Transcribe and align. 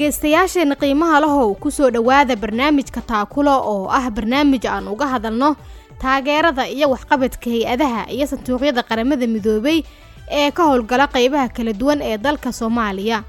dhegaystayaasheenna 0.00 0.76
qiimaha 0.76 1.20
lahow 1.24 1.54
ku 1.56 1.70
soo 1.72 1.88
dhowaada 1.90 2.36
barnaamijka 2.36 3.00
taakulo 3.00 3.52
oo 3.72 3.88
ah 3.88 4.10
barnaamij 4.12 4.66
aan 4.68 4.88
uga 4.92 5.06
hadalno 5.08 5.56
taageerada 5.98 6.68
iyo 6.68 6.90
waxqabadka 6.92 7.48
hay'adaha 7.50 8.12
iyo 8.12 8.26
sanduuqyada 8.28 8.82
qaramada 8.84 9.24
midoobay 9.26 9.80
ee 10.30 10.50
ka 10.52 10.62
howlgala 10.68 11.06
qeybaha 11.08 11.48
kala 11.48 11.72
duwan 11.72 12.02
ee 12.04 12.18
dalka 12.18 12.52
soomaaliya. 12.52 13.24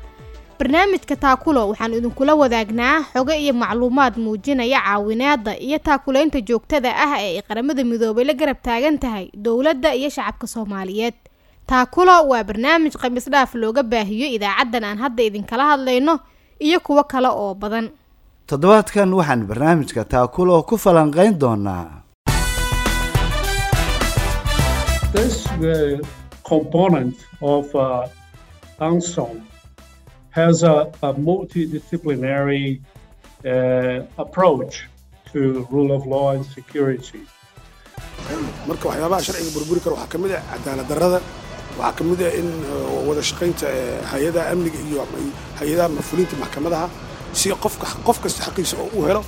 Barnaamijka 0.60 1.16
taakulo 1.16 1.70
waxaan 1.72 1.94
idinkula 1.94 2.36
wadaagnaa 2.36 3.16
xogo 3.16 3.32
iyo 3.34 3.54
macluumaad 3.54 4.18
muujinaya 4.20 4.82
caawinaada 4.84 5.56
iyo 5.60 5.80
taakulaynta 5.80 6.42
joogtada 6.42 6.92
ah 6.98 7.16
ee 7.24 7.40
ay 7.40 7.42
qaramada 7.48 7.84
midoobay 7.84 8.26
la 8.28 8.34
garab 8.34 8.58
taagan 8.62 9.00
tahay 9.00 9.32
dowladda 9.34 9.96
iyo 9.96 10.10
shacabka 10.10 10.48
soomaaliyeed. 10.48 11.16
Taakulo 11.68 12.28
waa 12.28 12.44
barnaamij 12.44 12.92
khamiis 13.00 13.30
dhaaf 13.32 13.56
looga 13.56 13.84
baahiyo 13.84 14.28
idaacaddan 14.36 14.84
aan 14.84 14.98
hadda 15.00 15.24
idinkala 15.24 15.64
hadlayno 15.72 16.20
iyo 16.60 16.80
kuwo 16.80 17.04
kale 17.04 17.28
oo 17.28 17.54
badan. 17.56 17.90
Toddobaadkan 18.48 19.14
waxaan 19.14 19.42
barnaamijka 19.50 20.04
taakulo 20.06 20.64
ku 20.64 20.78
falanqayn 20.78 21.40
doonaa. 21.40 22.02
This 25.14 25.46
uh, 25.48 26.00
component 26.44 27.16
of 27.42 27.66
uh, 27.76 28.08
UNSOM 28.80 29.42
has 30.32 30.64
a, 30.64 30.88
a 31.02 31.14
multidisciplinary 31.14 32.80
approach 34.18 34.86
to 35.34 35.66
rule 35.72 35.92
of 35.98 36.06
law 36.06 36.28
and 36.36 36.46
security. 36.46 37.22
marka 38.68 38.86
waxyaabaha 38.90 39.22
sharciga 39.28 39.52
burburi 39.56 39.80
kara 39.84 39.96
waxaa 39.96 40.12
ka 40.14 40.18
mid 40.22 40.32
ah 40.38 40.44
cadaalad 40.52 40.88
darrada 40.92 41.20
waxaa 41.80 41.96
ka 41.98 42.04
mid 42.10 42.22
ah 42.28 42.34
in 42.40 42.48
uh, 42.72 43.08
wada 43.08 43.22
shaqaynta 43.30 43.66
eh, 43.80 43.98
hay'adaha 44.12 44.46
amniga 44.54 44.80
iyo 44.90 45.02
hay'adaha 45.60 45.90
mafulinta 45.98 46.36
maxkamadaha 46.44 46.88
si 47.40 47.48
qofka 47.66 47.88
qof 48.08 48.18
kasta 48.24 48.40
xaqiisa 48.48 48.76
oo 48.84 48.90
u 49.00 49.06
helo. 49.08 49.22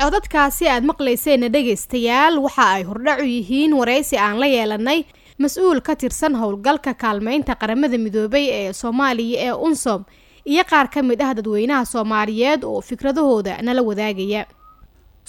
Codadkaasi 0.00 0.68
aad 0.72 0.84
maqlayseenna 0.88 1.48
dhegaystayaal 1.54 2.38
waxa 2.44 2.64
ay 2.76 2.82
hordhac 2.88 3.18
u 3.20 3.26
yihiin 3.26 3.72
waraysi 3.78 4.16
aan 4.18 4.38
la 4.40 4.46
yeelanay 4.46 5.00
mas'uul 5.42 5.80
ka 5.86 5.96
tirsan 6.00 6.34
howlgalka 6.40 6.94
kaalmeynta 7.02 7.54
qaramada 7.60 7.98
midoobay 8.04 8.46
ee 8.60 8.72
soomaaliya 8.72 9.38
ee 9.48 9.52
unsom 9.68 10.04
iyo 10.52 10.62
qaar 10.70 10.86
ka 10.94 11.02
mid 11.02 11.20
ah 11.22 11.34
dadweynaha 11.34 11.84
soomaaliyeed 11.84 12.64
oo 12.64 12.80
fikradahooda 12.80 13.58
nala 13.62 13.82
wadaagaya 13.82 14.46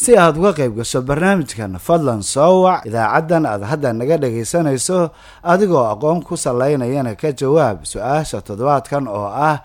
si 0.04 0.12
aad 0.18 0.36
uga 0.40 0.52
qayb 0.60 0.74
gasho 0.80 1.00
barnaamijkan 1.10 1.74
fadlan 1.88 2.22
soo 2.24 2.64
wac. 2.66 2.86
Idaacaddan 2.88 3.44
aad 3.46 3.64
hadda 3.72 3.90
naga 4.00 4.18
dhagaysanayso 4.24 5.00
adigoo 5.44 5.86
aqoon 5.94 6.24
ku 6.28 6.36
salaynayana 6.46 7.16
ka 7.22 7.30
jawaab 7.40 7.84
su'aasha 7.92 8.40
toddobaadkan 8.48 9.08
oo 9.08 9.28
ah 9.50 9.60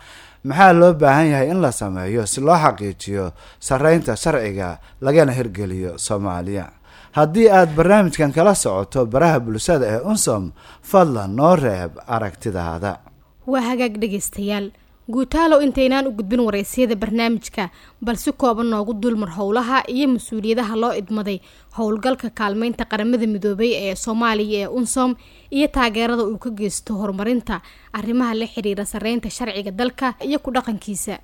maxaa 0.45 0.73
loo 0.81 0.93
baahan 0.95 1.27
yahay 1.33 1.49
in 1.55 1.61
la 1.65 1.71
sameeyo 1.73 2.27
si 2.27 2.41
loo 2.41 2.57
xaqiijiyo 2.65 3.33
sarreynta 3.61 4.17
sharciga 4.17 4.79
lagana 5.01 5.33
hirgeliyo 5.33 5.99
soomaaliya? 5.99 6.67
Haddii 7.15 7.49
aad 7.51 7.71
barnaamijkan 7.79 8.33
kala 8.35 8.55
socoto 8.59 9.07
baraha 9.07 9.39
bulshada 9.41 9.87
ee 9.87 10.01
unsom 10.03 10.51
fadlan 10.83 11.31
noo 11.39 11.55
reeb 11.57 11.93
aragtidaada. 12.11 12.99
Waa 13.47 13.61
hagaag 13.71 13.95
dhegaystayaal 14.03 14.67
guutaalow 15.13 15.61
intaynaan 15.63 16.07
u 16.09 16.13
gudbin 16.17 16.41
waraysiyada 16.41 16.97
barnaamijka 16.97 17.69
bal 18.01 18.17
si 18.17 18.33
kooban 18.33 18.67
noogu 18.73 18.95
dulmar 19.03 19.31
howlaha 19.37 19.83
iyo 19.89 20.09
mas'uuliyadaha 20.09 20.77
loo 20.77 20.93
idmaday 21.01 21.39
howlgalka 21.79 22.31
kaalmeynta 22.31 22.85
qaramada 22.85 23.27
midoobay 23.27 23.73
ee 23.77 23.95
soomaaliya 23.95 24.61
ee 24.65 24.67
unsom 24.79 25.15
iyo 25.51 25.69
taageerada 25.69 26.25
uu 26.25 26.39
ka 26.39 26.51
geysto 26.51 26.95
horumarinta 26.95 27.61
arrimaha 27.93 28.35
la 28.35 28.47
xiriira 28.47 28.85
sarreynta 28.85 29.31
sharciga 29.31 29.71
dalka 29.71 30.15
iyo 30.25 30.39
ku 30.39 30.51
dhaqankiisa. 30.51 31.19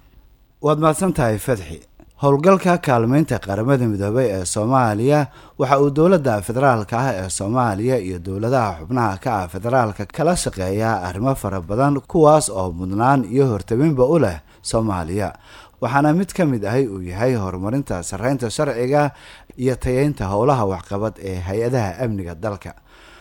Waad 0.61 0.79
mahadsan 0.79 1.13
tahay 1.13 1.39
fadxi 1.39 1.81
howlgalka 2.23 2.75
kaalmeynta 2.87 3.39
qaramada 3.47 3.87
midoobay 3.93 4.27
ee 4.37 4.45
soomaaliya 4.45 5.21
waxa 5.59 5.79
uu 5.81 5.91
dowladda 5.99 6.35
federaalka 6.43 6.97
ah 6.99 7.13
ee 7.21 7.29
soomaaliya 7.39 7.97
iyo 8.07 8.19
dowladaha 8.27 8.73
xubnaha 8.81 9.17
ka 9.25 9.31
ah 9.41 9.49
federaalka 9.49 10.05
kala 10.07 10.37
shaqeeyaa 10.37 11.01
arrimo 11.09 11.35
fara 11.35 11.61
badan 11.61 11.95
kuwaas 12.13 12.51
oo 12.51 12.73
mudnaan 12.73 13.25
iyo 13.25 13.47
hortabinba 13.53 14.05
u 14.05 14.19
leh 14.19 14.37
soomaaliya. 14.63 15.33
Waxaana 15.81 16.13
mid 16.13 16.29
ka 16.37 16.45
mid 16.45 16.65
ahi 16.65 16.85
uu 16.87 17.01
yahay 17.01 17.35
horumarinta 17.35 18.03
sarreynta 18.03 18.51
sharciga 18.51 19.11
iyo 19.57 19.75
tayeynta 19.77 20.25
howlaha 20.29 20.65
waxqabad 20.73 21.15
ee 21.25 21.41
hay'adaha 21.41 22.05
amniga 22.05 22.35
dalka 22.35 22.75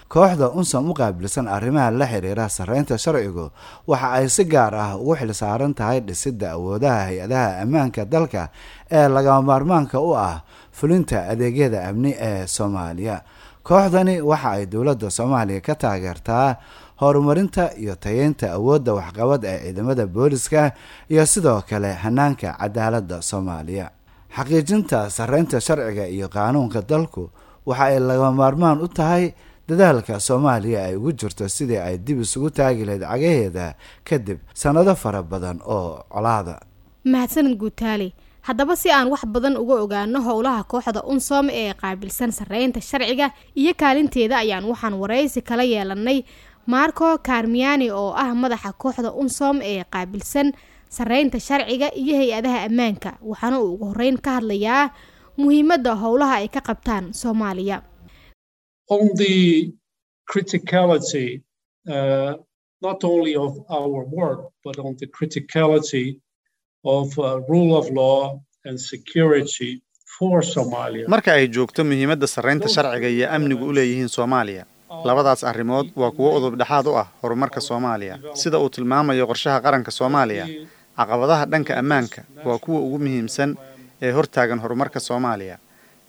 kooxda 0.09 0.49
unsom 0.57 0.89
u 0.89 0.93
qaabilsan 0.93 1.47
arrimaha 1.47 1.91
la 1.91 2.05
xiriira 2.11 2.45
sarreynta 2.49 2.97
sharcigu 2.97 3.45
waxa 3.87 4.07
ay 4.17 4.25
si 4.29 4.43
gaar 4.45 4.73
ah 4.75 4.95
ugu 4.97 5.15
xilsaaran 5.19 5.73
tahay 5.77 5.99
dhisidda 6.01 6.47
awoodaha 6.57 7.01
hay'adaha 7.09 7.61
ammaanka 7.63 8.05
dalka 8.05 8.49
ee 8.91 9.07
lagama 9.07 9.41
maarmaanka 9.49 9.97
u 10.01 10.11
ah 10.17 10.41
fulinta 10.77 11.29
adeegyada 11.31 11.85
amni 11.89 12.11
ee 12.17 12.47
soomaaliya. 12.47 13.21
Kooxdani 13.63 14.15
waxa 14.21 14.49
ay 14.57 14.65
dowladda 14.65 15.09
soomaaliya 15.17 15.61
ka 15.61 15.75
taageertaa 15.75 16.55
horumarinta 17.01 17.63
iyo 17.77 17.95
tayeynta 17.95 18.51
awoodda 18.57 18.93
waxqabad 18.97 19.43
ee 19.45 19.59
ciidamada 19.63 20.07
booliska 20.07 20.71
iyo 21.09 21.25
sidoo 21.25 21.61
kale 21.69 21.93
hanaanka 21.93 22.57
cadaaladda 22.59 23.21
soomaaliya. 23.21 23.91
Xaqiijinta 24.35 25.09
sarreynta 25.09 25.61
sharciga 25.61 26.07
iyo 26.09 26.27
qaanuunka 26.33 26.81
dalku 26.81 27.29
waxa 27.65 27.83
ay 27.93 27.99
lagama 27.99 28.31
maarmaan 28.31 28.81
u 28.81 28.87
tahay 28.87 29.33
dadaalka 29.69 30.19
soomaaliya 30.19 30.79
ay 30.89 30.95
ugu 30.95 31.11
jirto 31.19 31.45
sidii 31.49 31.77
ay 31.77 31.97
dib 31.97 32.21
isugu 32.25 32.49
taagi 32.49 32.85
lahayd 32.85 33.03
cagaheeda 33.11 33.75
kadib 34.09 34.39
sannado 34.53 34.95
fara 34.95 35.21
badan 35.23 35.59
oo 35.65 36.03
colaada. 36.13 36.59
Mahadsanid 37.05 37.57
guutaale 37.61 38.13
haddaba 38.47 38.75
si 38.75 38.89
aan 38.91 39.07
wax 39.13 39.23
badan 39.25 39.57
uga 39.57 39.75
ogaano 39.83 40.19
howlaha 40.27 40.63
kooxda 40.63 41.03
unsom 41.03 41.49
ee 41.51 41.73
qaabilsan 41.73 42.31
sarreynta 42.31 42.81
sharciga 42.81 43.31
iyo 43.55 43.73
kaalinteeda 43.81 44.37
ayaan 44.43 44.65
waxaan 44.71 44.93
waraysi 45.01 45.41
kala 45.41 45.63
yeelanay 45.63 46.23
marco 46.67 47.17
karmiani 47.27 47.91
oo 47.91 48.13
ah 48.23 48.33
madaxa 48.35 48.71
kooxda 48.81 49.11
unsom 49.13 49.61
ee 49.61 49.83
qaabilsan 49.93 50.47
sarreynta 50.89 51.39
sharciga 51.39 51.87
iyo 52.01 52.15
hay'adaha 52.17 52.59
ammaanka 52.67 53.11
waxaana 53.29 53.59
uu 53.61 53.73
ugu 53.73 53.85
horeyn 53.91 54.17
ka 54.25 54.31
hadlayaa 54.37 54.89
muhiimadda 55.37 55.93
howlaha 56.03 56.35
ay 56.41 56.47
ka 56.55 56.61
qabtaan 56.69 57.13
soomaaliya 57.21 57.77
on 58.95 59.03
the 59.21 59.35
criticality, 60.31 61.41
uh, 61.95 62.33
not 62.87 62.99
only 63.03 63.33
of 63.35 63.51
our 63.69 63.99
work, 64.21 64.41
but 64.65 64.75
on 64.79 64.95
the 65.01 65.07
criticality 65.17 66.19
of 66.97 67.07
uh, 67.19 67.39
rule 67.53 67.71
of 67.79 67.85
law 68.01 68.39
and 68.65 68.75
security 68.93 69.71
for 70.17 70.41
Somalia. 70.55 71.05
marka 71.15 71.31
ay 71.37 71.47
joogto 71.55 71.81
muhiimadda 71.89 72.27
sarreynta 72.35 72.67
sharciga 72.75 73.07
iyo 73.15 73.27
amnigu 73.35 73.65
u 73.69 73.73
leeyihiin 73.77 74.07
soomaaliya 74.17 74.63
labadaas 75.05 75.43
arrimood 75.43 75.87
waa 76.01 76.11
kuwo 76.11 76.29
udub 76.37 76.55
dhexaad 76.59 76.87
u 76.87 76.95
ah 77.01 77.07
horumarka 77.21 77.61
soomaaliya 77.61 78.15
sida 78.41 78.57
uu 78.59 78.69
tilmaamayo 78.75 79.27
qorshaha 79.31 79.59
qaranka 79.65 79.91
soomaaliya 79.99 80.45
caqabadaha 80.97 81.45
dhanka 81.51 81.73
ammaanka 81.81 82.21
waa 82.47 82.57
kuwa 82.63 82.79
ugu 82.85 82.97
muhiimsan 83.05 83.49
ee 84.01 84.11
hortaagan 84.17 84.59
horumarka 84.63 84.99
soomaaliya 84.99 85.55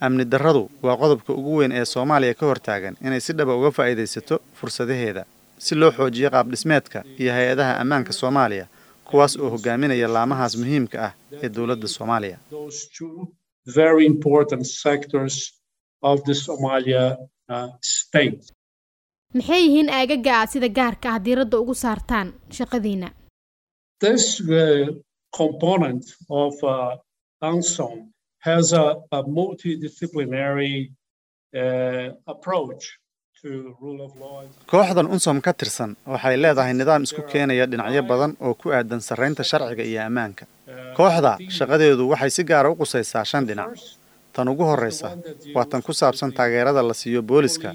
amni 0.06 0.24
darradu 0.32 0.62
waa 0.82 0.96
qodobka 1.02 1.30
ugu 1.38 1.52
weyn 1.58 1.72
ee 1.72 1.84
soomaaliya 1.94 2.34
ka 2.40 2.44
hortaagan 2.50 2.94
inay 3.06 3.20
si 3.26 3.32
dhaba 3.38 3.52
uga 3.58 3.70
faa'iidaysato 3.78 4.36
fursadaheeda 4.58 5.22
si 5.64 5.74
loo 5.80 5.90
xoojiyo 5.98 6.28
qaabdhismeedka 6.34 6.98
iyo 7.22 7.32
hay'adaha 7.36 7.72
ammaanka 7.82 8.12
soomaaliya 8.20 8.66
kuwaas 9.08 9.32
oo 9.42 9.48
hogaaminaya 9.54 10.08
laamahaas 10.16 10.52
muhiimka 10.62 10.96
ah 11.06 11.12
ee 11.42 11.48
dowladda 11.56 11.88
soomaaliya. 11.96 12.36
Uh, 17.52 17.66
maxay 19.34 19.60
yihiin 19.66 19.88
aagaga 19.98 20.32
aad 20.40 20.48
sida 20.54 20.68
gaarka 20.78 21.06
ah 21.14 21.18
diiradda 21.24 21.56
ugu 21.62 21.74
saartaan 21.84 22.28
shaqadiina 22.58 23.08
Uh, 28.46 28.50
uh, 28.50 28.56
has 28.56 28.72
a, 28.72 28.96
a 29.12 29.22
multidisciplinary 29.22 30.90
uh, 31.54 32.08
approach 32.26 32.98
to 33.42 33.76
rule 33.80 34.00
of 34.04 34.12
law. 34.20 34.40
and- 34.42 34.50
kooxdan 34.66 35.06
unsom 35.14 35.40
ka 35.46 35.52
tirsan 35.52 35.96
waxay 36.06 36.36
leedahay 36.36 36.74
nidaam 36.80 37.02
isku 37.06 37.22
keenaya 37.32 37.66
dhinacyo 37.66 38.02
badan 38.10 38.32
oo 38.40 38.54
ku 38.54 38.66
aadan 38.72 39.00
sarreynta 39.00 39.42
sharciga 39.50 39.82
iyo 39.90 40.00
ammaanka. 40.08 40.44
kooxda 40.98 41.32
shaqadeedu 41.58 42.08
waxay 42.12 42.30
si 42.36 42.42
gaara 42.50 42.70
u 42.70 42.76
qusaysaa 42.80 43.24
shan 43.30 43.44
dhinac. 43.48 43.70
tan 44.34 44.48
ugu 44.48 44.64
horraysa 44.70 45.08
waa 45.56 45.64
tan 45.70 45.82
ku 45.82 45.92
saabsan 45.92 46.32
taageerada 46.32 46.82
la 46.82 46.94
siiyo 46.94 47.22
booliska 47.22 47.70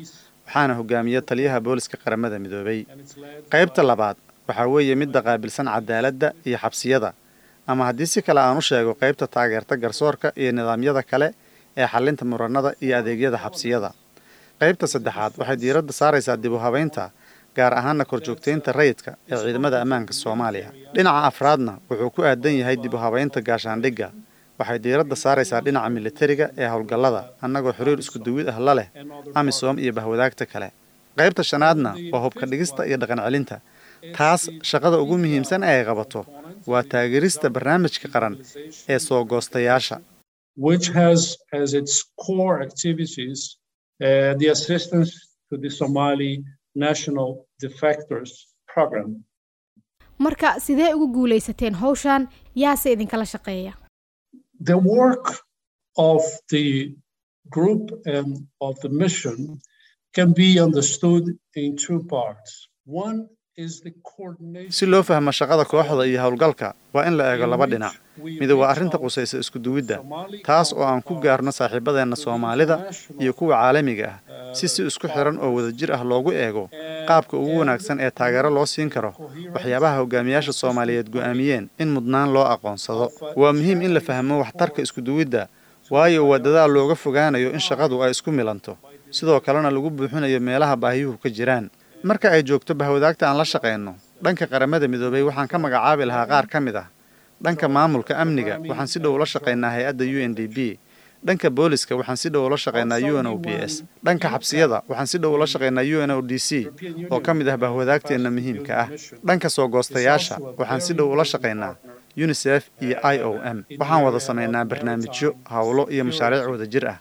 waxaana 0.45 0.73
hogaamiya 0.79 1.21
taliyaha 1.29 1.59
booliska 1.65 1.97
qaramada 2.03 2.37
midoobay. 2.39 2.79
Qaybta 3.53 3.81
labaad 3.83 4.17
waxaa 4.47 4.67
weeye 4.73 4.95
midda 5.01 5.19
qaabilsan 5.27 5.67
cadaaladda 5.75 6.27
iyo 6.47 6.57
xabsiyada 6.63 7.09
ama 7.67 7.85
haddii 7.89 8.05
si 8.13 8.21
kale 8.21 8.39
aan 8.41 8.57
u 8.57 8.61
sheego 8.61 8.93
qaybta 9.01 9.27
taageerta 9.27 9.75
garsoorka 9.83 10.27
iyo 10.41 10.51
nidaamyada 10.51 11.03
kale 11.11 11.27
ee 11.77 11.87
xallinta 11.93 12.23
muranada 12.25 12.73
iyo 12.85 12.97
adeegyada 12.99 13.37
xabsiyada. 13.45 13.89
Qaybta 14.61 14.85
saddexaad 14.93 15.33
waxay 15.39 15.57
diiradda 15.61 15.93
saaraysaa 15.99 16.37
dib 16.43 16.53
u 16.53 16.57
habaynta 16.65 17.09
gaar 17.57 17.73
ahaana 17.79 18.03
korjoogtaynta 18.11 18.69
rayidka 18.79 19.11
ee 19.31 19.37
ciidamada 19.43 19.77
ammaanka 19.83 20.13
soomaaliya. 20.21 20.69
Dhinaca 20.95 21.21
afraadna 21.29 21.73
wuxuu 21.89 22.09
ku 22.15 22.21
aadan 22.29 22.55
yahay 22.61 22.75
dib 22.83 22.93
u 22.93 22.97
habaynta 23.05 23.39
gaashaandhigga. 23.49 24.07
Waxay 24.59 24.79
diiradda 24.83 25.15
saaraysaa 25.23 25.61
dhinaca 25.65 25.89
militariga 25.97 26.47
ee 26.61 26.67
howlgallada 26.73 27.21
annagoo 27.45 27.73
xiriir 27.77 27.99
isku 28.03 28.19
duwid 28.25 28.47
ah 28.53 28.59
la 28.67 28.73
leh 28.79 28.87
amisom 29.39 29.75
iyo 29.83 29.91
bahwadaagta 29.97 30.45
kale. 30.53 30.69
Qaybta 31.19 31.43
shanaadna 31.51 31.91
waa 32.13 32.21
hubka 32.25 32.45
dhigista 32.51 32.81
iyo 32.89 32.97
dhaqan 33.01 33.19
celinta 33.25 33.57
taas 34.17 34.41
shaqada 34.69 34.97
ugu 35.03 35.15
muhiimsan 35.23 35.63
ee 35.63 35.75
ay 35.79 35.85
qabato. 35.89 36.19
Waa 36.71 36.83
taageerista 36.91 37.49
barnaamijka 37.55 38.07
qaran 38.13 38.33
ee 38.93 38.99
soo 39.07 39.21
goostayaasha. 39.31 39.95
Which 40.67 40.87
has 40.99 41.19
as 41.61 41.69
its 41.79 41.93
core 42.25 42.57
activities 42.67 43.39
uh, 44.07 44.31
the 44.41 44.47
assistance 44.55 45.11
to 45.49 45.55
the 45.63 45.69
Somali 45.79 46.33
National 46.75 47.29
Defectors 47.63 48.31
Program. 48.73 49.09
marka 50.25 50.49
sidee 50.65 50.93
ugu 50.93 51.07
guulaysateen 51.15 51.73
howshan 51.81 52.21
yaase 52.63 52.87
idinkala 52.95 53.25
shaqeeya 53.33 53.73
Si 64.69 64.85
loo 64.85 64.99
fahmo 65.07 65.31
shaqada 65.31 65.63
kooxda 65.63 66.03
iyo 66.03 66.19
howlgalka 66.19 66.75
waa 66.93 67.07
in 67.07 67.15
la 67.15 67.31
eego 67.31 67.47
laba 67.47 67.65
dhinac. 67.65 67.93
mid 68.19 68.51
waa 68.51 68.67
arrinta 68.67 68.97
qusaysa 68.99 69.39
isku 69.39 69.59
duwidda 69.63 70.03
taas 70.43 70.73
oo 70.75 70.83
aan 70.83 70.99
ku 71.01 71.15
gaarno 71.23 71.51
saaxiibadeenna 71.55 72.15
soomaalida 72.19 72.91
iyo 73.15 73.31
kuwa 73.33 73.55
caalamiga 73.55 74.19
ah. 74.27 74.51
Si 74.53 74.67
si 74.67 74.83
isku 74.83 75.07
xiran 75.07 75.39
oo 75.39 75.55
wadajir 75.55 75.87
ah 75.95 76.03
loogu 76.03 76.31
eego 76.35 76.67
qaabka 77.07 77.37
ugu 77.39 77.59
wanaagsan 77.63 77.99
ee 78.03 78.11
taageero 78.11 78.49
loo 78.51 78.65
siin 78.67 78.89
karo 78.91 79.15
waxyaabaha 79.55 80.03
hogaamiyaasha 80.03 80.51
soomaaliyeed 80.51 81.07
go'aamiyeen 81.15 81.69
in 81.79 81.89
mudnaan 81.95 82.33
loo 82.35 82.43
aqoonsado. 82.43 83.07
Waa 83.39 83.53
muhiim 83.55 83.79
in 83.87 83.93
la 83.95 84.01
fahmo 84.03 84.43
waxtarka 84.43 84.81
isku 84.83 84.99
duwidda 84.99 85.47
waayo 85.89 86.27
waa 86.27 86.39
dadaal 86.43 86.71
looga 86.75 86.95
fogaanayo 86.95 87.55
in 87.55 87.59
shaqadu 87.63 88.03
ay 88.03 88.11
isku 88.11 88.31
milanto. 88.35 88.75
sidoo 89.15 89.39
kalena 89.39 89.71
lagu 89.71 89.89
buuxinayo 89.89 90.39
meelaha 90.43 90.75
baahiyuhu 90.75 91.15
ka 91.23 91.29
jiraan 91.31 91.69
marka 92.09 92.27
ay 92.35 92.41
joogto 92.47 92.73
bahwadaagta 92.81 93.23
aan 93.29 93.37
la 93.41 93.45
shaqayno 93.53 93.91
dhanka 94.23 94.45
qaramada 94.51 94.85
midoobay 94.93 95.23
waxaan 95.27 95.47
ka 95.51 95.57
magacaabi 95.65 96.03
lahaa 96.09 96.25
qaar 96.31 96.45
ka 96.53 96.59
mid 96.65 96.75
ah. 96.83 96.87
Dhanka 97.43 97.67
maamulka 97.75 98.13
amniga 98.23 98.55
waxaan 98.69 98.87
si 98.87 98.97
dhow 99.03 99.13
ula 99.17 99.25
shaqaynaa 99.33 99.71
hay'adda 99.75 100.03
u 100.05 100.17
n 100.29 100.31
d 100.37 100.47
b 100.47 100.57
dhanka 101.25 101.49
booliska 101.57 101.93
waxaan 101.99 102.17
si 102.21 102.27
dhow 102.33 102.45
ula 102.47 102.57
shaqaynaa 102.57 102.99
u 103.11 103.17
n 103.19 103.27
o 103.27 103.35
b 103.37 103.47
s. 103.51 103.83
Dhanka 104.05 104.27
xabsiyada 104.33 104.77
waxaan 104.89 105.07
si 105.11 105.17
dhow 105.19 105.33
ula 105.35 105.45
shaqaynaa 105.53 105.83
u 105.83 105.99
n 106.07 106.11
o 106.15 106.21
d 106.21 106.37
c 106.39 106.49
oo 107.11 107.19
ka 107.19 107.31
mid 107.33 107.47
ah 107.49 107.57
bahwadaagteenna 107.57 108.29
muhiimka 108.31 108.71
ah. 108.83 108.87
Dhanka 109.25 109.49
soo 109.51 109.67
goostayaasha 109.67 110.39
waxaan 110.59 110.81
si 110.81 110.93
dhow 110.95 111.09
ula 111.11 111.25
shaqaynaa 111.27 111.75
unisef 112.15 112.71
iyo 112.79 112.95
i 113.03 113.17
o 113.19 113.35
m. 113.43 113.57
Waxaan 113.81 114.01
wada 114.07 114.19
samaynaa 114.23 114.63
barnaamijyo 114.63 115.35
howlo 115.51 115.89
iyo 115.91 116.03
mashaariic 116.07 116.47
wadajir 116.47 116.85
ah. 116.87 116.97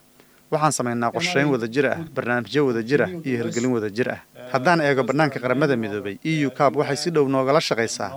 Waxaan 0.50 0.72
samaynaa 0.74 1.14
qorshayn 1.14 1.46
wadajir 1.46 1.86
ah 1.94 1.98
barnaamijyo 2.10 2.66
wadajir 2.66 3.00
ah 3.06 3.10
iyo 3.22 3.36
hirgelin 3.46 3.70
wadajir 3.78 4.08
ah 4.18 4.20
haddaan 4.54 4.80
eego 4.88 5.02
bannaanka 5.08 5.38
qaramada 5.44 5.74
midoobay 5.82 6.16
e 6.30 6.46
u 6.46 6.50
cab 6.58 6.72
waxay 6.80 6.96
si 7.02 7.08
dhow 7.14 7.26
noogala 7.34 7.60
shaqaysaa 7.68 8.10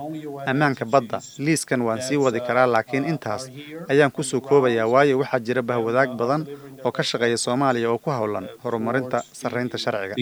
ammaanka 0.50 0.84
badda. 0.92 1.18
Liiskan 1.46 1.80
waan 1.86 2.00
sii 2.06 2.18
wadi 2.24 2.40
karaa 2.48 2.66
laakiin 2.74 3.04
intaas 3.12 3.42
ayaan 3.92 4.12
ku 4.16 4.22
soo 4.30 4.40
koobayaa 4.48 4.86
waayo 4.94 5.14
waxaa 5.22 5.40
jira 5.46 5.62
bahwadaag 5.70 6.10
badan 6.20 6.42
oo 6.86 6.92
ka 6.96 7.02
shaqeeya 7.10 7.38
soomaaliya 7.44 7.88
oo 7.92 7.98
ku 8.04 8.10
howlan 8.18 8.46
horumarinta 8.62 9.18
sarraynta 9.40 9.76
sharciga 9.84 10.14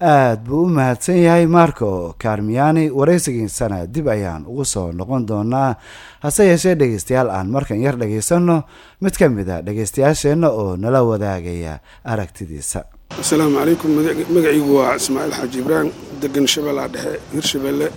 The 0.00 0.06
strengthening 0.06 0.38
of 0.38 0.44
the 0.44 0.50
rule 0.50 0.68
of 0.68 0.76
law 0.76 0.90
and 0.90 1.02
security 1.02 1.18
sectors. 1.18 1.18
aad 1.18 1.18
buu 1.18 1.18
u 1.18 1.18
mahadsan 1.18 1.18
yahay 1.26 1.46
marco 1.46 2.14
karmiyani 2.18 2.90
waraysigiisana 2.90 3.86
dib 3.94 4.06
ayaan 4.08 4.44
ugu 4.46 4.64
soo 4.64 4.92
noqon 4.92 5.26
doonaa. 5.26 5.76
Hase 6.22 6.44
yeeshee 6.46 6.74
dhegeystayaal 6.74 7.30
aan 7.30 7.48
markan 7.50 7.80
yar 7.82 7.96
dhegaysanno 7.96 8.62
mid 9.00 9.14
ka 9.18 9.28
mid 9.28 9.48
a 9.48 9.62
dhegeystayaasheenna 9.62 10.48
oo 10.50 10.76
nala 10.76 11.02
wadaagaya 11.02 11.80
aragtidiisa. 12.04 12.84
Asalaamu 13.20 13.58
calaykum. 13.58 13.90
Magac- 13.98 14.28
magacaygu 14.34 14.74
waa 14.76 14.94
ismaaciil 14.96 15.34
xaaji 15.40 15.58
ibraahim 15.58 15.90
degan 16.22 16.46
shabeellaha 16.46 16.88
dhexe 16.94 17.20
hirshabeelle 17.34 17.88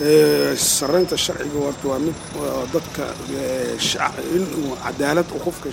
Ee, 0.00 0.56
sarreynta 0.56 1.16
sharciga 1.16 1.58
horta 1.64 1.88
waa 1.88 1.98
mid 1.98 2.14
dadka 2.74 3.04
ee, 3.36 3.76
shac- 3.78 4.18
in 4.36 4.42
uu 4.60 4.76
cadaalad 4.84 5.28
qofka 5.44 5.68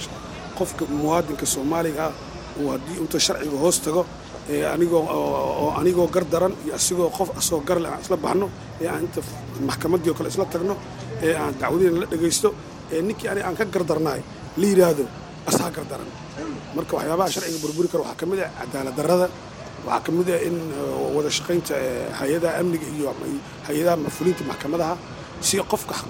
qofka 0.57 0.83
muwaadinka 0.85 1.45
soomaaliga 1.45 2.05
ah 2.07 2.13
uu 2.61 2.67
haddii 2.73 2.97
inta 3.03 3.19
sharciga 3.19 3.57
hoos 3.63 3.77
tago 3.85 4.05
anigoo 4.75 5.03
oo 5.17 5.39
oo 5.63 5.69
anigoo 5.79 6.07
gar 6.15 6.25
daran 6.33 6.53
iyo 6.65 6.73
asigoo 6.79 7.09
qof 7.17 7.29
asoo 7.39 7.59
gar 7.67 7.79
leh 7.83 7.89
aan 7.93 8.01
isla 8.05 8.17
baxno 8.25 8.47
ee 8.81 8.87
aan 8.93 9.03
inta 9.07 9.21
maxkamaddii 9.69 10.09
oo 10.11 10.17
kale 10.19 10.29
isla 10.33 10.45
tagno 10.53 10.75
ee 11.25 11.33
aan 11.41 11.53
dacwadiina 11.61 11.99
la 12.01 12.05
dhegaysto 12.13 12.49
ee 12.93 13.01
ninkii 13.07 13.27
ani 13.31 13.41
aan 13.47 13.55
ka 13.59 13.65
gardarnahay 13.75 14.21
la 14.59 14.65
yidhaahdo 14.71 15.03
asaa 15.49 15.69
gardaran 15.77 16.09
marka 16.75 16.93
waxyaabaha 16.97 17.29
sharciga 17.35 17.59
burburi 17.63 17.87
kara 17.91 18.01
waxaa 18.03 18.19
ka 18.21 18.25
mid 18.31 18.39
ah 18.45 18.51
cadaalad 18.59 18.95
darrada 18.99 19.27
waxaa 19.87 20.01
ka 20.05 20.11
mid 20.17 20.29
ah 20.35 20.39
in 20.47 20.55
wada 21.15 21.29
shaqaynta 21.37 21.73
eh, 21.85 22.07
hay'adaha 22.19 22.53
amniga 22.61 22.87
iyo 22.95 23.07
hay'adaha 23.67 23.95
mafuliinta 24.05 24.43
maxkamadaha 24.51 24.93
si 25.41 25.57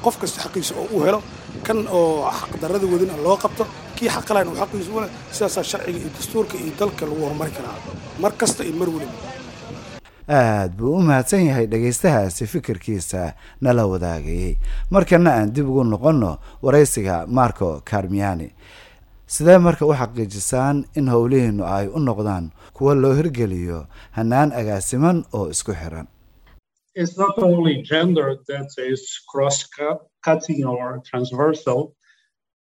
qof 0.04 0.16
kasta 0.22 0.42
xaqiisa 0.46 0.74
oo 0.82 0.88
u 0.98 1.04
helo 1.06 1.20
kan 1.66 1.78
oo 1.88 2.26
xaq 2.40 2.52
darrada 2.62 2.86
wadin 2.94 3.12
loo 3.26 3.38
qabto 3.44 3.64
kii 3.98 4.10
xaq 4.16 4.28
lahayn 4.34 4.50
uu 4.52 4.58
xaqiisa 4.62 4.90
u 4.96 5.00
sidaasaa 5.36 5.64
sharciga 5.72 6.00
iyo 6.00 6.10
dastuurka 6.18 6.56
iyo 6.58 6.74
dalka 6.80 7.06
lagu 7.06 7.22
horumari 7.26 7.52
karaa. 7.58 7.78
Mar 8.22 8.32
kasta 8.40 8.64
iyo 8.64 8.76
mar 8.80 8.90
weliba. 8.90 9.14
Aad 10.30 10.72
buu 10.78 10.94
u 10.98 11.02
mahadsan 11.02 11.46
yahay 11.50 11.66
dhegaystahaasi 11.72 12.46
fikirkiisa 12.48 13.34
nala 13.62 13.86
wadaagayay 13.92 14.56
markana 14.94 15.32
aan 15.42 15.50
dib 15.54 15.66
ugu 15.70 15.84
noqonno 15.84 16.38
waraysiga 16.62 17.26
marco 17.28 17.82
carmiani. 17.90 18.50
Sidee 19.34 19.58
marka 19.58 19.86
u 19.86 19.94
xaqiijisaan 19.94 20.86
in 20.98 21.10
howlihiinnu 21.10 21.64
ay 21.66 21.88
u 21.88 22.00
noqdaan 22.00 22.52
kuwa 22.74 22.94
loo 22.96 23.14
hirgeliyo 23.18 23.86
hanaan 24.18 24.50
agaasiman 24.54 25.26
oo 25.34 25.50
isku 25.50 25.74
xiran 25.74 26.08
It's 27.02 27.16
not 27.24 27.36
only 27.50 27.76
gender 27.92 28.28
that 28.52 28.70
is 28.92 29.02
cross-cutting 29.32 30.62
or 30.74 30.88
transversal. 31.10 31.80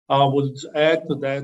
Uh, 0.07 0.27
uh, 0.29 1.41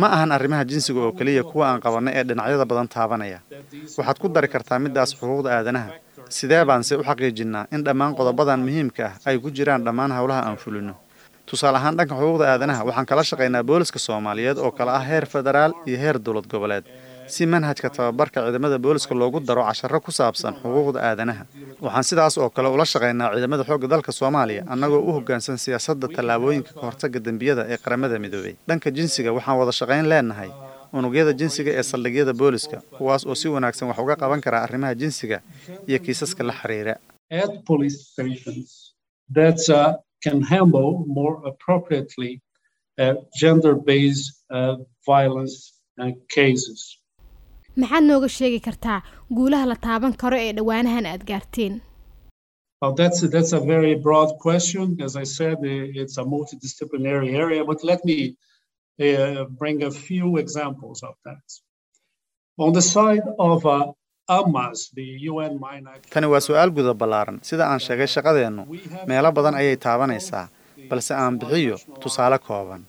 ma 0.00 0.06
ahan 0.16 0.30
arrimaha 0.36 0.64
jinsiga 0.70 1.00
oo 1.06 1.12
keliya 1.18 1.42
kuwa 1.50 1.64
aan 1.70 1.80
qabanno 1.84 2.10
ee 2.18 2.22
dhinacyada 2.28 2.64
badan 2.70 2.88
taabanaya. 2.94 3.38
Waxaad 3.98 4.18
ku 4.22 4.28
dari 4.36 4.48
kartaa 4.54 4.78
middaas 4.84 5.10
xuquuqda 5.18 5.50
aadanaha. 5.58 5.90
Sidee 6.36 6.62
baanse 6.70 6.92
u 6.96 7.02
xaqiijinnaa 7.08 7.64
in 7.74 7.84
dhammaan 7.86 8.16
qodobadan 8.18 8.60
muhiimka 8.66 9.04
ah 9.08 9.14
ay 9.28 9.36
ku 9.44 9.50
jiraan 9.56 9.84
dhammaan 9.84 10.12
howlaha 10.18 10.40
aan 10.48 10.56
fulino? 10.56 10.94
Tusaale 11.48 11.76
ahaan 11.80 11.96
dhanka 11.98 12.14
xuquuqda 12.20 12.44
aadanaha 12.54 12.80
waxaan 12.88 13.06
kala 13.10 13.22
shaqaynaa 13.30 13.62
booliska 13.70 13.98
soomaaliyeed 14.06 14.58
oo 14.64 14.70
kale 14.78 14.90
ah 14.98 15.04
heer 15.10 15.26
federaal 15.34 15.72
iyo 15.88 15.98
heer 16.02 16.16
dowlad 16.26 16.46
goboleed 16.52 16.84
si 17.26 17.46
manhajka 17.46 17.88
tababarka 17.90 18.38
ciidamada 18.44 18.78
booliska 18.78 19.14
loogu 19.14 19.40
daro 19.40 19.62
casharro 19.68 20.00
ku 20.00 20.10
saabsan 20.12 20.54
xuquuqda 20.62 20.98
aadanaha. 21.08 21.44
Waxaan 21.80 22.04
sidaas 22.10 22.34
oo 22.38 22.50
kale 22.50 22.68
ula 22.68 22.84
shaqaynaa 22.84 23.32
ciidamada 23.34 23.64
xoogga 23.68 23.88
dalka 23.94 24.12
soomaaliya 24.12 24.62
annagoo 24.72 25.00
u 25.08 25.12
hoggaansan 25.16 25.58
siyaasadda 25.64 26.06
tallaabooyinka 26.16 26.70
ka 26.74 26.80
hortagga 26.86 27.18
dembiyada 27.26 27.62
ee 27.72 27.78
qaramada 27.84 28.16
midoobay. 28.24 28.54
Dhanka 28.68 28.88
jinsiga 28.96 29.30
waxaan 29.36 29.56
wada 29.60 29.72
shaqayn 29.80 30.06
leenahay 30.12 30.50
unugyada 30.98 31.32
jinsiga 31.40 31.70
ee 31.78 31.82
saldhigyada 31.90 32.32
booliska 32.40 32.76
kuwaas 32.98 33.22
oo 33.30 33.34
si 33.40 33.46
wanaagsan 33.54 33.88
wax 33.90 33.98
uga 34.04 34.16
qaban 34.22 34.40
kara 34.44 34.58
arrimaha 34.66 34.94
jinsiga 35.02 35.38
iyo 35.88 35.98
kiisaska 36.04 36.42
la 36.48 36.52
xiriira. 36.60 36.94
Uh, 37.34 37.48
uh, 42.98 43.14
gender-based 43.40 44.26
uh, 44.50 44.76
violence 45.06 45.56
uh, 46.00 46.10
cases. 46.36 46.98
Maxaad 47.80 48.04
nooga 48.10 48.28
sheegi 48.38 48.60
kartaa 48.66 48.98
guulaha 49.36 49.66
la 49.72 49.76
taaban 49.86 50.12
karo 50.22 50.36
ee 50.46 50.52
dhowaanahan 50.58 51.06
aad 51.12 51.24
gaarteen 51.32 51.74
Well, 52.82 52.94
that's 53.00 53.20
a, 53.26 53.28
that's 53.34 53.52
a 53.58 53.60
very 53.74 53.92
broad 54.06 54.30
question. 54.44 54.86
As 55.06 55.12
I 55.16 55.24
said, 55.36 55.56
i- 55.74 55.90
it's 56.02 56.16
a 56.22 56.24
multidisciplinary 56.32 57.30
area, 57.42 57.62
but 57.70 57.78
let 57.90 58.00
me 58.08 58.16
uh, 59.06 59.44
bring 59.60 59.78
a 59.82 59.90
few 60.06 60.26
examples 60.42 60.98
of 61.08 61.14
that. 61.26 61.44
On 62.64 62.70
the 62.78 62.82
side 62.94 63.26
of 63.48 63.64
uh, 63.64 63.92
AMAS, 64.38 64.78
the 64.98 65.06
UN 65.30 65.52
Mine 65.64 65.84
Action, 65.92 66.10
tani 66.14 66.26
waa 66.32 66.40
su'aal 66.48 66.70
guda 66.78 66.92
ballaaran 67.02 67.38
sida 67.48 67.64
aan 67.70 67.80
sheegay 67.86 68.08
shaqadeennu 68.16 68.62
meelo 69.10 69.30
badan 69.38 69.54
ayay 69.60 69.76
taabanaysaa 69.86 70.44
balse 70.90 71.12
aan 71.22 71.34
bixiyo 71.40 71.76
tusaale 72.02 72.38
kooban 72.48 72.82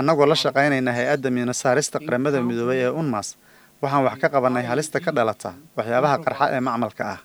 annagoo 0.00 0.26
la 0.32 0.36
shaqaynayna 0.44 0.92
hay'adda 0.98 1.28
miinasaarista 1.36 1.96
qaramada 2.06 2.38
midoobay 2.48 2.78
ee 2.86 2.92
unmas 3.02 3.28
waxaan 3.82 4.04
wax 4.06 4.16
ka 4.22 4.28
qabannay 4.34 4.64
halista 4.70 4.98
ka 5.04 5.10
dhalata 5.16 5.50
waxyaabaha 5.76 6.16
qarxa 6.24 6.44
ee 6.56 6.60
macmalka 6.68 7.04
ah. 7.14 7.18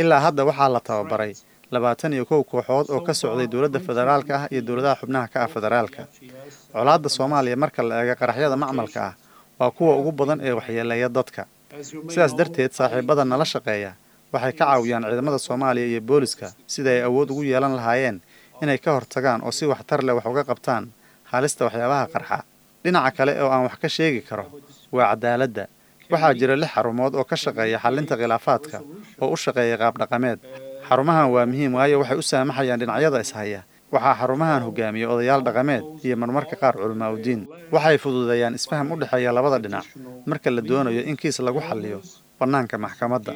Ilaa 0.00 0.20
hadda 0.26 0.42
waxaa 0.48 0.68
la 0.74 0.80
tababaray 0.80 1.32
labaatan 1.74 2.12
iyo 2.16 2.24
kow 2.30 2.42
kooxood 2.50 2.86
oo 2.94 3.00
ka 3.06 3.12
socday 3.14 3.46
dowladda 3.52 3.80
federaalka 3.88 4.34
ah 4.36 4.44
iyo 4.52 4.62
dowladaha 4.68 4.96
xubnaha 5.00 5.26
ka 5.32 5.38
ah 5.44 5.48
federaalka. 5.54 6.02
Colaadda 6.72 7.08
soomaaliya 7.16 7.56
marka 7.56 7.82
la 7.88 7.94
eego 8.02 8.14
qaraxyada 8.20 8.56
macmalka 8.56 9.00
ah 9.08 9.14
waa 9.60 9.70
kuwa 9.76 9.92
ugu 10.00 10.12
badan 10.12 10.38
ee 10.46 10.52
waxyeeleeya 10.58 11.08
dadka. 11.08 11.42
Sidaas 12.12 12.32
darteed 12.38 12.72
saaxiibada 12.78 13.24
nala 13.24 13.44
shaqeeya 13.44 13.92
waxay 14.32 14.52
ka 14.58 14.64
caawiyaan 14.64 15.02
ciidamada 15.08 15.38
soomaaliya 15.38 15.86
iyo 15.92 16.00
booliska 16.00 16.48
sida 16.66 16.90
ay 16.90 17.02
awood 17.08 17.30
ugu 17.30 17.42
yeelan 17.44 17.74
lahaayeen 17.78 18.16
inay 18.62 18.78
ka 18.78 18.90
hortagaan 18.96 19.40
oo 19.46 19.52
si 19.52 19.64
waxtar 19.72 20.00
leh 20.06 20.14
wax 20.18 20.26
uga 20.26 20.42
qabtaan 20.50 20.84
halista 21.32 21.64
waxyaabaha 21.68 22.06
qarxa. 22.14 22.38
Dhinaca 22.84 23.10
kale 23.16 23.32
oo 23.42 23.50
aan 23.54 23.62
wax 23.68 23.76
ka 23.82 23.88
sheegi 23.96 24.20
karo 24.28 24.44
waa 24.96 25.06
cadaaladda. 25.12 25.64
Waxaa 26.12 26.34
jira 26.40 26.54
lix 26.56 26.70
xarumood 26.74 27.12
oo 27.18 27.24
ka 27.30 27.36
shaqeeya 27.42 27.78
xallinta 27.84 28.14
khilaafaadka 28.20 28.76
oo 29.22 29.28
u 29.32 29.36
shaqeeya 29.44 29.76
qaabdhaqameed 29.82 30.38
xarumahan 30.88 31.26
waa 31.34 31.46
muhiim 31.50 31.72
waayo 31.78 31.96
waxay 32.02 32.16
u 32.16 32.22
saamaxayaan 32.32 32.80
dhinacyada 32.80 33.20
ishaya 33.26 33.60
waxaa 33.94 34.14
xarumahan 34.20 34.62
hogaamiya 34.66 35.06
odayaal 35.14 35.42
dhaqameed 35.48 35.84
iyo 36.06 36.16
marmarka 36.22 36.54
qaar 36.62 36.74
culamaa 36.80 37.10
udiin 37.16 37.40
waxay 37.74 37.96
fududeeyaan 38.04 38.54
isfaham 38.58 38.86
u 38.92 38.96
dhexeeya 39.00 39.30
labada 39.36 39.58
dhinac 39.64 39.86
marka 40.30 40.48
la 40.56 40.62
doonayo 40.70 41.02
in 41.10 41.16
kiis 41.20 41.38
lagu 41.46 41.60
xalliyo 41.68 41.98
bannaanka 42.40 42.76
maxkamadda 42.84 43.32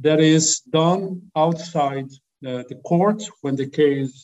that 0.00 0.20
is 0.20 0.60
done 0.72 1.02
outside 1.36 2.08
uh, 2.46 2.62
the 2.70 2.76
court 2.88 3.20
when 3.42 3.56
the 3.56 3.66
case 3.78 4.14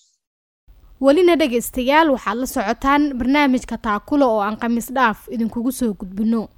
welina 1.00 1.34
dhegaystayaal 1.40 2.08
waxaad 2.14 2.38
la 2.42 2.46
socotaan 2.54 3.02
barnaamijka 3.18 3.76
taakula 3.88 4.26
oo 4.26 4.40
aan 4.46 4.56
khamiis 4.62 4.88
dhaaf 4.96 5.18
idinkugu 5.34 5.72
soo 5.72 5.92
gudbino. 6.00 6.48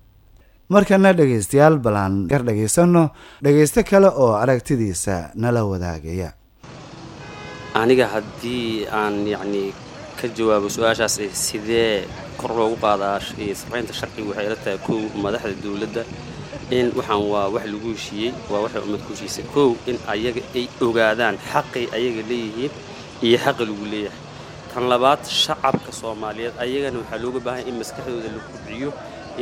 Markana 0.75 1.13
dhegaystayaal 1.19 1.77
balaan 1.87 2.15
gar 2.31 2.43
dhagaysano 2.49 3.03
dhagaysto 3.45 3.83
kale 3.91 4.09
oo 4.23 4.33
aragtidiisa 4.43 5.17
nala 5.35 5.65
wadaagaya. 5.71 6.31
Aniga 7.81 8.07
haddii 8.15 8.87
aan 9.01 9.27
yacnii 9.35 9.69
ka 10.21 10.29
jawaabo 10.37 10.69
su'aashaas 10.77 11.17
sidee 11.45 12.07
kor 12.41 12.51
loogu 12.59 12.77
qaadaa 12.85 13.21
samaynta 13.63 13.93
sharciga 13.99 14.29
waxay 14.31 14.47
ila 14.49 14.57
tahay 14.65 14.79
kow 14.87 14.99
madaxda 15.25 15.55
dowladda 15.65 16.03
in 16.79 16.87
waxaan 16.99 17.23
waa 17.33 17.49
wax 17.55 17.65
lagu 17.73 17.89
heshiiyey 17.95 18.33
waa 18.51 18.61
waxay 18.65 18.83
ummad 18.87 19.01
ku 19.07 19.13
heshiisay. 19.15 19.45
Kow 19.55 19.71
in 19.91 19.97
ayaga 20.15 20.43
ay 20.59 20.65
ogaadaan 20.87 21.37
xaqay 21.51 21.85
ayaga 21.97 22.23
leeyihiin 22.31 22.73
iyo 23.27 23.37
xaqa 23.45 23.63
lagu 23.71 23.85
leeyahay. 23.93 24.19
Tan 24.73 24.85
labaad 24.93 25.21
shacabka 25.43 25.91
soomaaliyeed 26.01 26.55
ayagana 26.65 26.99
waxaa 27.03 27.19
looga 27.25 27.41
baahan 27.47 27.65
in 27.71 27.75
maskaxdooda 27.83 28.29
la 28.37 28.41
kubciyo 28.49 28.89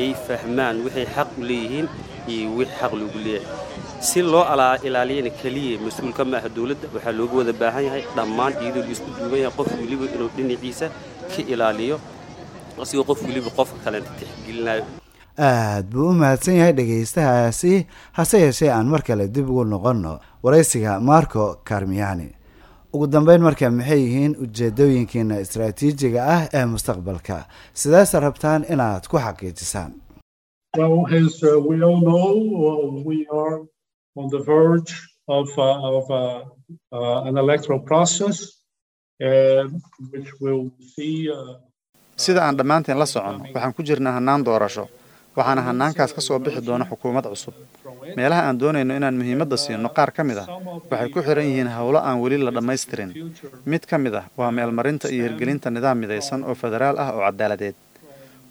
ay 0.00 0.10
fahmaan 0.26 0.76
waxay 0.84 1.06
xaq 1.14 1.28
u 1.38 1.42
leeyihiin 1.50 1.86
iyo 2.32 2.46
wix 2.58 2.70
xaq 2.80 2.92
lagu 3.00 3.18
leeyahay. 3.26 3.46
Si 4.08 4.22
loo 4.22 4.44
ilaaliyana 4.88 5.30
keliya 5.40 5.76
mas'uulka 5.84 6.22
maaha 6.32 6.48
dowladda 6.56 6.86
waxaa 6.94 7.14
looga 7.18 7.34
wada 7.40 7.52
baahan 7.62 7.84
yahay 7.88 8.02
dhammaan 8.16 8.52
iyadoo 8.62 8.82
la 8.86 8.92
isku 8.94 9.08
duuban 9.18 9.40
yahay 9.44 9.54
qof 9.58 9.68
weliba 9.80 10.04
inuu 10.14 10.30
dhinaciisa 10.36 10.86
ka 11.32 11.40
ilaaliyo 11.52 11.96
asigoo 12.82 13.04
qof 13.10 13.20
weliba 13.28 13.50
qofka 13.58 13.78
kalenta 13.84 14.10
tixgelinayo 14.18 14.84
aad 15.38 15.86
buu 15.92 16.08
u 16.10 16.14
mahadsan 16.20 16.54
yahay 16.58 16.72
dhegaystahaasi 16.78 17.86
hase 18.18 18.38
yeeshee 18.44 18.70
aan 18.72 18.86
mar 18.92 19.02
kale 19.02 19.28
dib 19.34 19.46
ugu 19.50 19.64
noqonno 19.64 20.12
waraysiga 20.42 21.00
marco 21.00 21.44
carmiani. 21.68 22.28
Ugu 22.92 23.06
dambeyn 23.12 23.42
marka 23.42 23.70
maxay 23.70 24.00
yihiin 24.04 24.34
ujeedooyinkiina 24.44 25.40
istaraatiijiga 25.44 26.20
ah 26.34 26.42
ee 26.58 26.64
mustaqbalka? 26.74 27.36
Sidaase 27.80 28.20
rabtaan 28.20 28.64
inaad 28.72 29.04
ku 29.10 29.16
xaqiijisaan. 29.24 29.92
Sida 42.16 42.40
aan 42.46 42.56
dhammaanteen 42.58 42.98
la 42.98 43.06
soconno 43.06 43.44
waxaan 43.54 43.74
ku 43.76 43.82
jirnaa 43.88 44.12
hannaan 44.18 44.44
doorasho 44.44 44.84
waxaana 45.38 45.62
hannaankaas 45.68 46.12
ka 46.16 46.20
soo 46.28 46.38
bixi 46.44 46.60
doona 46.68 46.84
xukuumad 46.90 47.24
cusub. 47.32 47.54
Meelaha 48.16 48.42
aan 48.48 48.56
doonayno 48.60 48.92
inaan 48.98 49.16
muhiimadda 49.20 49.56
siino 49.64 49.88
qaar 49.96 50.10
ka 50.16 50.22
mid 50.28 50.38
ah 50.42 50.46
waxay 50.90 51.08
ku 51.14 51.20
xihan 51.26 51.44
yihiin 51.50 51.70
howlo 51.76 51.98
aan 52.08 52.18
weli 52.22 52.38
la 52.46 52.50
dhammaystirin. 52.56 53.10
Mid 53.72 53.82
ka 53.90 53.96
mid 54.04 54.14
ah 54.20 54.24
waa 54.38 54.50
meelmarinta 54.58 55.06
iyo 55.14 55.22
hirgelinta 55.26 55.70
nidaam 55.70 55.96
midaysan 56.02 56.40
oo 56.48 56.54
federaal 56.62 56.96
ah 57.04 57.08
oo 57.16 57.20
caddaaladeed. 57.26 57.76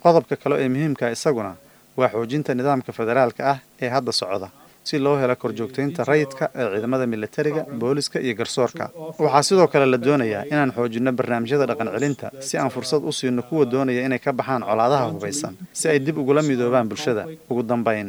Qodobka 0.03 0.35
kale 0.41 0.55
ee 0.63 0.69
muhiimka 0.73 1.05
isaguna 1.15 1.51
waa 1.99 2.09
xoojinta 2.13 2.51
nidaamka 2.59 2.91
federaalka 2.99 3.41
ah 3.53 3.57
ee 3.83 3.89
hadda 3.95 4.11
socda 4.21 4.47
si 4.87 4.95
loo 5.05 5.15
helo 5.21 5.35
korjoogtaynta 5.43 6.01
rayidka 6.11 6.45
ee 6.59 6.65
ciidamada 6.73 7.05
militariga 7.13 7.61
booliska 7.81 8.17
iyo 8.25 8.33
garsoorka. 8.39 8.85
Waxaa 9.23 9.43
sidoo 9.49 9.67
kale 9.73 9.85
la 9.93 9.97
doonayaa 10.05 10.43
inaan 10.51 10.71
xoojinno 10.77 11.11
barnaamijyada 11.19 11.65
dhaqan 11.69 11.89
celinta 11.95 12.27
si 12.47 12.53
aan 12.57 12.69
fursad 12.75 13.01
u 13.03 13.11
siino 13.19 13.41
kuwa 13.49 13.65
doonaya 13.73 14.01
inay 14.07 14.19
ka 14.25 14.31
baxaan 14.39 14.63
colaadaha 14.69 15.05
hubaysan 15.13 15.53
si 15.79 15.85
ay 15.91 15.99
dib 16.05 16.17
ugula 16.17 16.41
midoobaan 16.49 16.87
bulshada. 16.91 17.23
Ugu 17.51 17.63
dambayn 17.71 18.07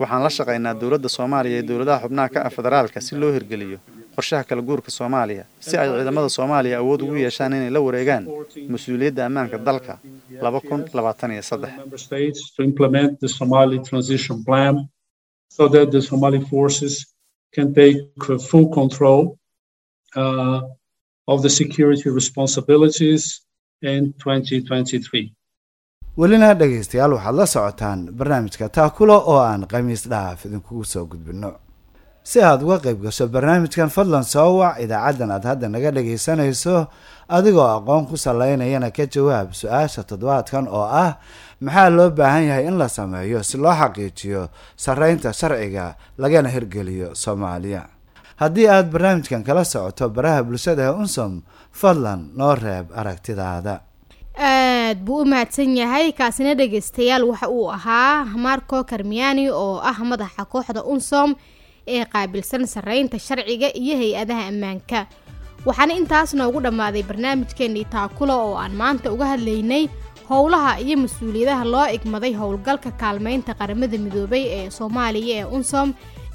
waxaan 0.00 0.22
la 0.26 0.30
shaqaynaa 0.38 0.74
dowladda 0.80 1.08
soomaaliya 1.16 1.54
iyo 1.58 1.66
dowladaha 1.70 1.98
xubnaha 2.04 2.28
ka 2.34 2.38
ah 2.46 2.50
federaalka 2.56 2.98
si 3.06 3.12
loo 3.20 3.32
hirgeliyo 3.36 3.78
qorshaha 4.16 4.44
kala 4.48 4.62
guurka 4.68 4.90
soomaaliya 4.98 5.44
si 5.66 5.74
ay 5.80 5.88
ciidamada 5.96 6.28
soomaaliya 6.36 6.76
awood 6.82 7.00
ugu 7.06 7.16
yeeshaan 7.24 7.52
inay 7.58 7.70
la 7.76 7.80
wareegaan 7.86 8.24
mas'uuliyadda 8.72 9.22
ammaanka 9.28 9.56
dalka 9.68 9.94
so 15.56 15.68
that 15.74 15.86
the 15.94 16.00
Somali 16.02 16.40
forces 16.52 16.94
can 17.54 17.68
take 17.74 17.98
uh, 18.28 18.38
full 18.48 18.66
control 18.78 19.20
uh, 20.16 20.60
of 21.32 21.42
the 21.42 21.50
security 21.60 22.08
responsibilities 22.20 23.22
in 23.82 24.12
2023. 24.12 25.32
welina 26.20 26.54
dhegaystayaal 26.60 27.12
waxaad 27.16 27.34
la 27.40 27.46
socotaan 27.46 28.00
barnaamijka 28.18 28.68
taakulo 28.78 29.16
oo 29.32 29.38
aan 29.50 29.62
khamiis 29.72 30.02
dhaaf 30.12 30.38
idinkugu 30.46 30.84
soo 30.92 31.04
gudbinno 31.10 31.50
si 32.28 32.38
aad 32.48 32.60
uga 32.66 32.76
qayb 32.84 32.98
gasho 33.04 33.24
barnaamijkan 33.34 33.88
fadlan 33.96 34.24
soo 34.32 34.50
wac 34.60 34.74
idaacaddan 34.84 35.30
aad 35.36 35.44
hadda 35.50 35.66
naga 35.74 35.90
dhagaysanayso 35.96 36.76
adigoo 37.36 37.68
aqoon 37.76 38.04
ku 38.10 38.16
salaynayana 38.24 38.90
ka 38.96 39.04
jawaab 39.14 39.48
su'aasha 39.60 40.02
toddobaadkan 40.08 40.64
oo 40.68 40.84
ah 41.04 41.12
maxaa 41.64 41.88
loo 41.96 42.10
baahan 42.18 42.44
yahay 42.50 42.64
in 42.68 42.76
la 42.80 42.88
sameeyo 42.88 43.40
si 43.48 43.56
loo 43.62 43.72
xaqiijiyo 43.80 44.42
sarreynta 44.76 45.32
sharciga 45.32 45.96
lagana 46.22 46.48
hirgeliyo 46.54 47.08
soomaaliya? 47.22 47.82
Haddii 48.42 48.68
aad 48.68 48.86
barnaamijkan 48.92 49.42
kala 49.48 49.64
socoto 49.64 50.08
baraha 50.16 50.42
bulshada 50.46 50.82
ee 50.88 50.94
unsom 51.02 51.32
fadlan 51.80 52.20
noo 52.38 52.54
reeb 52.54 52.86
aragtidaada. 53.00 53.74
Aad 54.38 54.98
buu 55.06 55.22
u 55.22 55.30
mahadsan 55.32 55.74
yahay 55.80 56.12
kaasina 56.12 56.54
dhegaystayaal 56.54 57.24
waxa 57.30 57.48
uu 57.50 57.66
ahaa 57.72 58.24
marco 58.36 58.84
carmiani 58.90 59.50
oo 59.50 59.80
ah 59.90 59.98
madaxa 60.10 60.44
kooxda 60.52 60.82
unsom 60.84 61.34
ee 61.96 62.04
qaabilsan 62.14 62.66
sarreynta 62.74 63.18
sharciga 63.26 63.68
iyo 63.82 63.94
hay'adaha 64.02 64.42
ammaanka. 64.52 65.00
Waxaana 65.66 65.94
intaas 66.00 66.34
noogu 66.38 66.60
dhammaaday 66.66 67.02
barnaamijkeennii 67.10 67.84
taakula 67.94 68.34
oo 68.46 68.54
aan 68.62 68.74
maanta 68.80 69.12
uga 69.14 69.26
hadlaynay 69.32 69.84
howlaha 70.30 70.72
iyo 70.84 70.96
mas'uuliyadaha 71.04 71.64
loo 71.72 71.86
igmaday 71.96 72.32
howlgalka 72.40 72.90
kaalmeynta 73.00 73.54
qaramada 73.60 73.98
midoobay 74.04 74.44
ee 74.58 74.70
soomaaliya 74.78 75.34
ee 75.40 75.44
unsom 75.56 75.88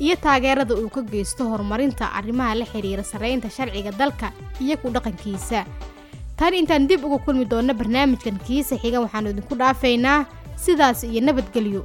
iyo 0.05 0.15
taageerada 0.25 0.73
uu 0.75 0.89
ka 0.95 1.01
geysto 1.13 1.43
horumarinta 1.51 2.05
arrimaha 2.19 2.55
la 2.59 2.65
xiriira 2.71 3.03
sarreynta 3.11 3.49
sharciga 3.57 3.91
dalka 4.01 4.27
iyo 4.63 4.75
ku 4.81 4.87
dhaqankiisa. 4.95 5.59
Tan 6.37 6.53
intaan 6.53 6.87
dib 6.89 7.03
uga 7.05 7.17
kulmi 7.25 7.45
doonno 7.45 7.73
barnaamijkan 7.73 8.37
kiisa 8.47 8.75
xiga 8.83 8.99
waxaanu 9.05 9.29
idinku 9.33 9.55
dhaafaynaa 9.61 10.25
sidaas 10.65 11.03
iyo 11.03 11.21
nabadgelyo 11.27 11.81